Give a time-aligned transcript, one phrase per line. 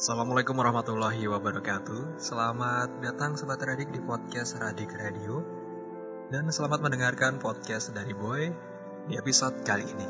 [0.00, 2.16] Assalamualaikum warahmatullahi wabarakatuh.
[2.16, 5.44] Selamat datang Sobat Radik di podcast Radik Radio.
[6.32, 8.48] Dan selamat mendengarkan podcast dari Boy
[9.12, 10.08] di episode kali ini.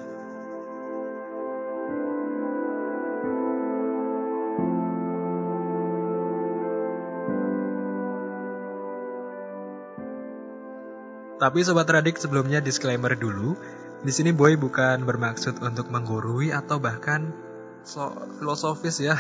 [11.43, 13.59] Tapi Sobat Radik sebelumnya disclaimer dulu.
[14.07, 17.50] Di sini Boy bukan bermaksud untuk menggurui atau bahkan
[17.85, 19.17] so filosofis ya.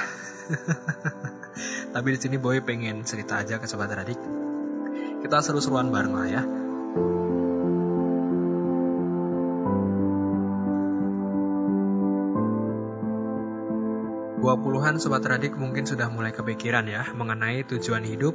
[1.94, 4.18] Tapi di sini Boy pengen cerita aja ke sobat adik.
[5.20, 6.42] Kita seru-seruan bareng lah ya.
[14.40, 18.32] Dua puluhan sobat radik mungkin sudah mulai kepikiran ya mengenai tujuan hidup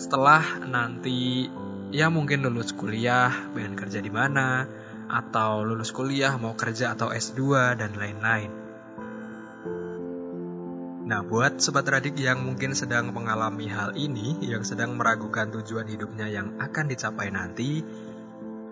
[0.00, 1.52] setelah nanti
[1.92, 4.64] ya mungkin lulus kuliah, pengen kerja di mana,
[5.12, 8.61] atau lulus kuliah mau kerja atau S2 dan lain-lain.
[11.12, 16.24] Nah, buat sobat radik yang mungkin sedang mengalami hal ini, yang sedang meragukan tujuan hidupnya
[16.24, 17.84] yang akan dicapai nanti,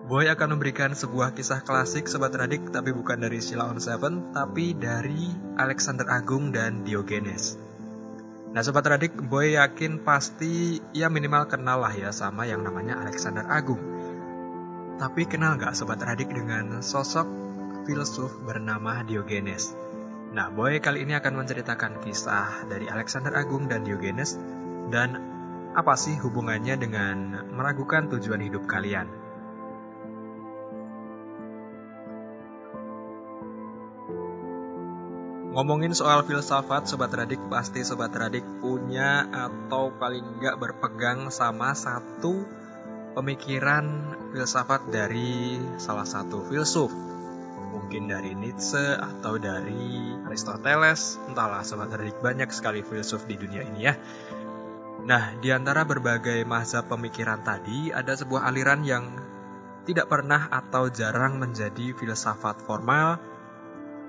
[0.09, 4.73] Boy akan memberikan sebuah kisah klasik sobat radik, tapi bukan dari Sheila on Seven, tapi
[4.73, 7.61] dari Alexander Agung dan Diogenes.
[8.57, 13.45] Nah, sobat radik, Boy yakin pasti ya minimal kenal lah ya sama yang namanya Alexander
[13.53, 13.85] Agung.
[14.97, 17.29] Tapi kenal gak sobat radik dengan sosok
[17.85, 19.90] filsuf bernama Diogenes?
[20.31, 24.39] Nah, Boy kali ini akan menceritakan kisah dari Alexander Agung dan Diogenes
[24.87, 25.19] dan
[25.75, 29.11] apa sih hubungannya dengan meragukan tujuan hidup kalian.
[35.51, 42.47] Ngomongin soal filsafat, Sobat Radik pasti Sobat Radik punya atau paling nggak berpegang sama satu
[43.19, 47.10] pemikiran filsafat dari salah satu filsuf
[47.81, 53.89] mungkin dari Nietzsche atau dari Aristoteles, entahlah sobat cerdik banyak sekali filsuf di dunia ini
[53.89, 53.97] ya.
[55.01, 59.09] Nah, di antara berbagai mazhab pemikiran tadi, ada sebuah aliran yang
[59.89, 63.17] tidak pernah atau jarang menjadi filsafat formal,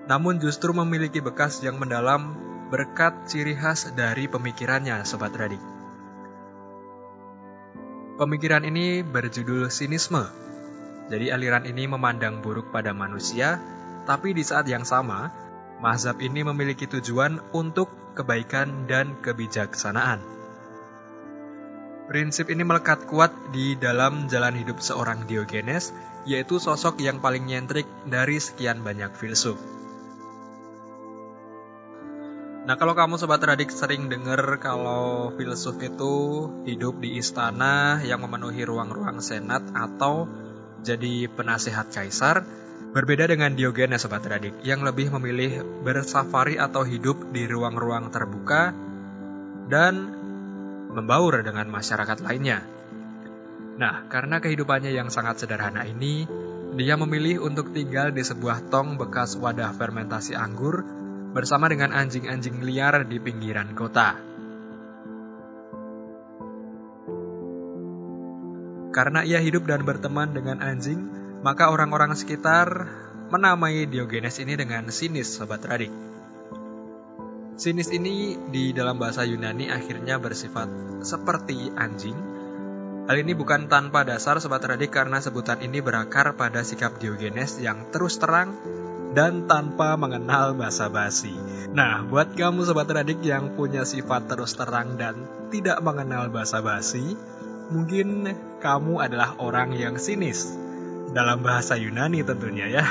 [0.05, 2.37] namun justru memiliki bekas yang mendalam
[2.69, 5.61] berkat ciri khas dari pemikirannya, Sobat Radik.
[8.21, 10.29] Pemikiran ini berjudul sinisme,
[11.13, 13.61] jadi aliran ini memandang buruk pada manusia,
[14.09, 15.29] tapi di saat yang sama,
[15.85, 20.25] mazhab ini memiliki tujuan untuk kebaikan dan kebijaksanaan.
[22.09, 25.93] Prinsip ini melekat kuat di dalam jalan hidup seorang Diogenes,
[26.25, 29.61] yaitu sosok yang paling nyentrik dari sekian banyak filsuf.
[32.65, 38.65] Nah kalau kamu sobat radik sering dengar kalau filsuf itu hidup di istana yang memenuhi
[38.65, 40.31] ruang-ruang senat atau
[40.83, 42.43] jadi penasehat kaisar,
[42.93, 48.75] berbeda dengan Diogenes Sobat Radik yang lebih memilih bersafari atau hidup di ruang-ruang terbuka
[49.71, 49.95] dan
[50.93, 52.61] membaur dengan masyarakat lainnya.
[53.81, 56.29] Nah, karena kehidupannya yang sangat sederhana ini,
[56.77, 60.85] dia memilih untuk tinggal di sebuah tong bekas wadah fermentasi anggur
[61.33, 64.32] bersama dengan anjing-anjing liar di pinggiran kota.
[68.93, 71.01] Karena ia hidup dan berteman dengan anjing,
[71.41, 72.87] maka orang-orang sekitar
[73.33, 75.89] menamai Diogenes ini dengan sinis, sobat radik.
[77.57, 80.69] Sinis ini di dalam bahasa Yunani akhirnya bersifat
[81.01, 82.17] seperti anjing.
[83.09, 87.89] Hal ini bukan tanpa dasar sobat radik karena sebutan ini berakar pada sikap Diogenes yang
[87.91, 88.55] terus terang
[89.13, 91.33] dan tanpa mengenal basa-basi.
[91.73, 97.17] Nah, buat kamu sobat radik yang punya sifat terus terang dan tidak mengenal basa-basi,
[97.71, 100.59] mungkin kamu adalah orang yang sinis.
[101.13, 102.83] Dalam bahasa Yunani tentunya ya.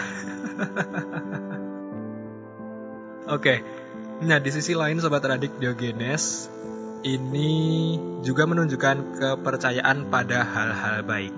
[3.35, 3.65] Oke,
[4.21, 6.45] nah di sisi lain Sobat Radik Diogenes
[7.01, 11.33] ini juga menunjukkan kepercayaan pada hal-hal baik.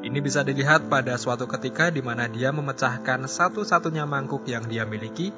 [0.00, 5.34] Ini bisa dilihat pada suatu ketika di mana dia memecahkan satu-satunya mangkuk yang dia miliki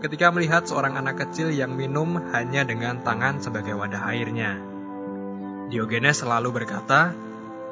[0.00, 4.75] ketika melihat seorang anak kecil yang minum hanya dengan tangan sebagai wadah airnya.
[5.66, 7.10] Diogenes selalu berkata,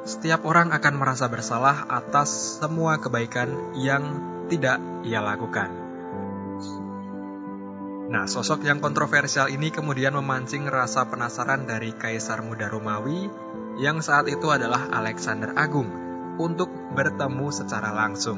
[0.03, 4.21] setiap orang akan merasa bersalah atas semua kebaikan yang
[4.51, 4.77] tidak
[5.07, 5.71] ia lakukan.
[8.05, 13.33] Nah, sosok yang kontroversial ini kemudian memancing rasa penasaran dari Kaisar Muda Romawi
[13.81, 15.89] yang saat itu adalah Alexander Agung
[16.37, 18.37] untuk bertemu secara langsung.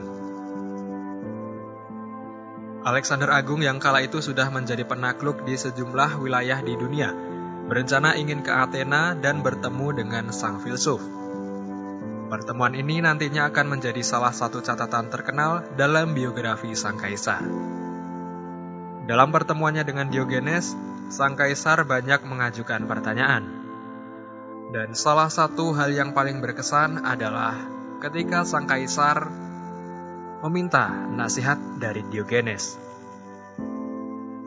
[2.87, 7.11] Alexander Agung yang kala itu sudah menjadi penakluk di sejumlah wilayah di dunia,
[7.67, 11.03] berencana ingin ke Athena dan bertemu dengan sang filsuf.
[12.27, 17.43] Pertemuan ini nantinya akan menjadi salah satu catatan terkenal dalam biografi sang kaisar.
[19.07, 20.75] Dalam pertemuannya dengan Diogenes,
[21.07, 23.47] sang kaisar banyak mengajukan pertanyaan.
[24.75, 27.55] Dan salah satu hal yang paling berkesan adalah
[28.03, 29.31] ketika sang kaisar
[30.43, 32.86] meminta nasihat dari Diogenes.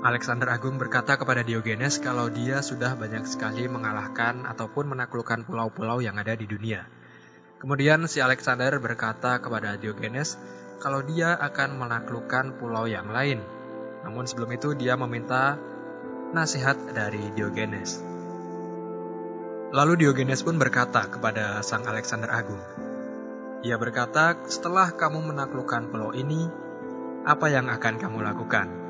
[0.00, 6.16] Alexander Agung berkata kepada Diogenes kalau dia sudah banyak sekali mengalahkan ataupun menaklukkan pulau-pulau yang
[6.16, 6.88] ada di dunia.
[7.60, 10.40] Kemudian si Alexander berkata kepada Diogenes
[10.80, 13.44] kalau dia akan menaklukkan pulau yang lain.
[14.00, 15.60] Namun sebelum itu dia meminta
[16.32, 18.00] nasihat dari Diogenes.
[19.76, 22.64] Lalu Diogenes pun berkata kepada sang Alexander Agung,
[23.60, 26.48] ia berkata, setelah kamu menaklukkan pulau ini,
[27.28, 28.89] apa yang akan kamu lakukan?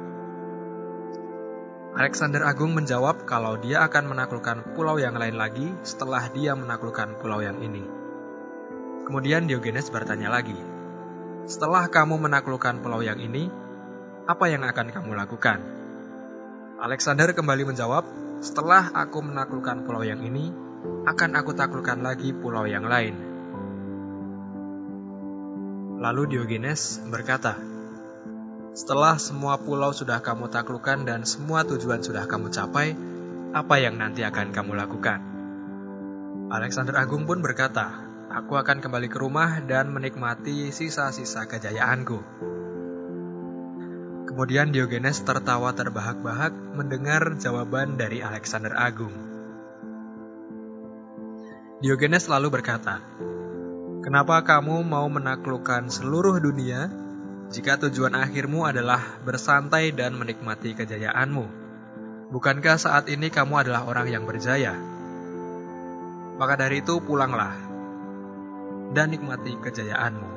[1.91, 7.43] Alexander Agung menjawab kalau dia akan menaklukkan pulau yang lain lagi setelah dia menaklukkan pulau
[7.43, 7.83] yang ini.
[9.03, 10.55] Kemudian Diogenes bertanya lagi,
[11.51, 13.51] setelah kamu menaklukkan pulau yang ini,
[14.23, 15.59] apa yang akan kamu lakukan?
[16.79, 18.07] Alexander kembali menjawab,
[18.39, 20.55] setelah aku menaklukkan pulau yang ini,
[21.11, 23.19] akan aku taklukkan lagi pulau yang lain.
[25.99, 27.59] Lalu Diogenes berkata,
[28.71, 32.95] Setelah semua pulau sudah kamu taklukkan dan semua tujuan sudah kamu capai,
[33.51, 35.19] apa yang nanti akan kamu lakukan?
[36.55, 42.23] Alexander Agung pun berkata, Aku akan kembali ke rumah dan menikmati sisa-sisa kejayaanku.
[44.31, 49.11] Kemudian Diogenes tertawa terbahak-bahak mendengar jawaban dari Alexander Agung.
[51.83, 53.03] Diogenes lalu berkata,
[54.07, 57.00] Kenapa kamu mau menaklukkan seluruh dunia
[57.51, 61.47] jika tujuan akhirmu adalah bersantai dan menikmati kejayaanmu?
[62.31, 64.79] Bukankah saat ini kamu adalah orang yang berjaya?
[66.39, 67.59] Maka dari itu pulanglah
[68.95, 70.31] dan nikmati kejayaanmu.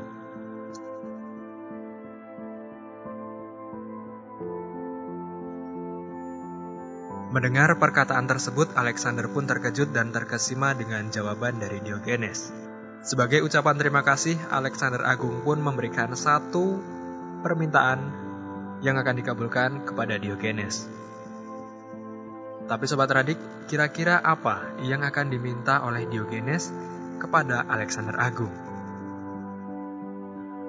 [7.34, 12.54] Mendengar perkataan tersebut, Alexander pun terkejut dan terkesima dengan jawaban dari Diogenes.
[13.02, 16.78] Sebagai ucapan terima kasih, Alexander Agung pun memberikan satu
[17.44, 18.00] permintaan
[18.80, 20.88] yang akan dikabulkan kepada Diogenes.
[22.64, 23.38] Tapi Sobat Radik,
[23.68, 26.72] kira-kira apa yang akan diminta oleh Diogenes
[27.20, 28.52] kepada Alexander Agung?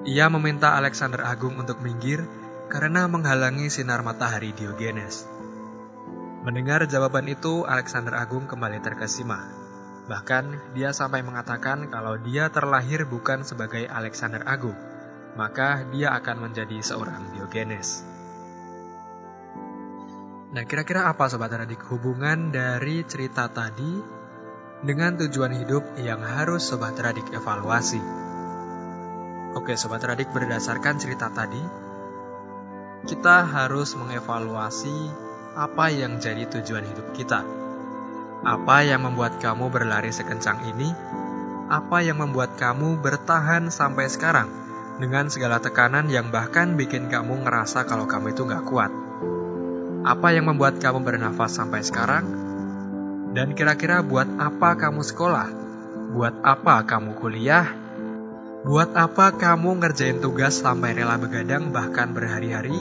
[0.05, 2.27] Ia meminta Alexander Agung untuk minggir
[2.67, 5.25] karena menghalangi sinar matahari Diogenes.
[6.45, 9.49] Mendengar jawaban itu, Alexander Agung kembali terkesima.
[10.05, 14.77] Bahkan, dia sampai mengatakan kalau dia terlahir bukan sebagai Alexander Agung,
[15.35, 18.07] maka dia akan menjadi seorang Diogenes.
[20.55, 23.99] Nah, kira-kira apa Sobat Radik hubungan dari cerita tadi
[24.87, 27.99] dengan tujuan hidup yang harus Sobat Radik evaluasi?
[29.59, 31.59] Oke, Sobat Radik berdasarkan cerita tadi,
[33.11, 35.11] kita harus mengevaluasi
[35.59, 37.43] apa yang jadi tujuan hidup kita.
[38.47, 40.95] Apa yang membuat kamu berlari sekencang ini?
[41.67, 44.64] Apa yang membuat kamu bertahan sampai sekarang
[44.99, 48.93] dengan segala tekanan yang bahkan bikin kamu ngerasa kalau kamu itu gak kuat?
[50.05, 52.25] Apa yang membuat kamu bernafas sampai sekarang?
[53.35, 55.49] Dan kira-kira buat apa kamu sekolah?
[56.15, 57.67] Buat apa kamu kuliah?
[58.63, 62.81] Buat apa kamu ngerjain tugas sampai rela begadang bahkan berhari-hari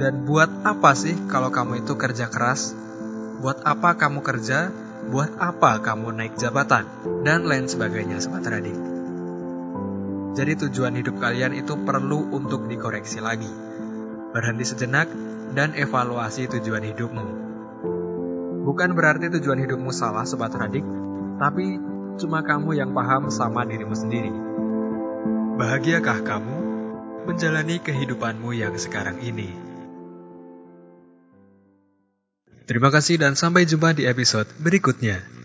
[0.00, 2.72] dan buat apa sih kalau kamu itu kerja keras?
[3.44, 4.72] Buat apa kamu kerja?
[5.12, 6.88] Buat apa kamu naik jabatan?
[7.20, 8.89] Dan lain sebagainya, Sobat Radik.
[10.30, 13.50] Jadi tujuan hidup kalian itu perlu untuk dikoreksi lagi.
[14.30, 15.10] Berhenti sejenak
[15.58, 17.26] dan evaluasi tujuan hidupmu.
[18.62, 20.86] Bukan berarti tujuan hidupmu salah, Sobat Radik,
[21.42, 21.80] tapi
[22.22, 24.30] cuma kamu yang paham sama dirimu sendiri.
[25.58, 26.56] Bahagiakah kamu
[27.26, 29.50] menjalani kehidupanmu yang sekarang ini?
[32.70, 35.39] Terima kasih dan sampai jumpa di episode berikutnya.